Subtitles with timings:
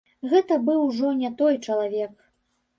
[0.31, 2.29] Гэта быў ужо не той чалавек.